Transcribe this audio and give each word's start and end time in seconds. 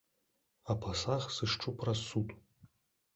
А 0.73 0.75
пасаг 0.85 1.25
сышчу 1.35 1.73
праз 1.83 1.99
суд! 2.09 2.33